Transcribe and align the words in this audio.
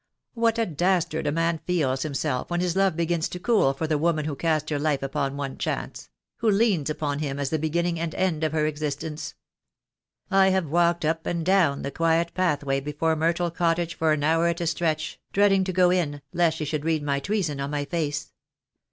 What 0.33 0.57
a 0.57 0.65
dastard 0.65 1.27
a 1.27 1.31
man 1.31 1.59
feels 1.59 1.59
I98 1.59 1.67
THE 1.67 1.73
DAY 1.73 1.79
WILL 1.79 1.89
COME. 1.89 2.09
himself 2.09 2.49
when 2.49 2.59
his 2.59 2.75
love 2.75 2.95
begins 2.95 3.29
to 3.29 3.39
cool 3.39 3.71
for 3.73 3.85
the 3.85 3.99
woman 3.99 4.25
who 4.25 4.35
cast 4.35 4.71
her 4.71 4.79
life 4.79 5.03
upon 5.03 5.37
one 5.37 5.59
chance— 5.59 6.09
who 6.39 6.49
leans 6.49 6.89
upon 6.89 7.19
him 7.19 7.37
as 7.37 7.51
the 7.51 7.59
beginning 7.59 7.99
and 7.99 8.15
end 8.15 8.43
of 8.43 8.51
her 8.51 8.65
existence. 8.65 9.35
I 10.31 10.49
have 10.49 10.65
walked 10.65 11.05
up 11.05 11.27
and 11.27 11.45
down 11.45 11.83
the 11.83 11.91
quiet 11.91 12.33
pathway 12.33 12.79
before 12.79 13.15
Myrtle 13.15 13.51
Cottage 13.51 13.93
for 13.93 14.11
an 14.11 14.23
hour 14.23 14.47
at 14.47 14.61
a 14.61 14.65
stretch, 14.65 15.19
dreading 15.33 15.63
to 15.65 15.71
go 15.71 15.91
in, 15.91 16.23
lest 16.33 16.57
she 16.57 16.65
should 16.65 16.83
read 16.83 17.03
my 17.03 17.19
treason 17.19 17.59
in 17.59 17.69
my 17.69 17.85
face. 17.85 18.33